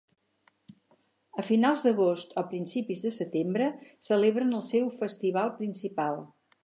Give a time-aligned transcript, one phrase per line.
[1.43, 3.67] A finals d'agost o principis de setembre
[4.09, 6.19] celebren el seu festival principal.